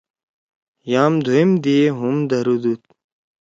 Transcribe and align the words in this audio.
یام 0.91 1.13
دُھویم 1.23 1.51
دی 1.63 1.73
ئے 1.81 1.85
ہُم 1.97 2.15
دھرُودُود۔ 2.29 2.81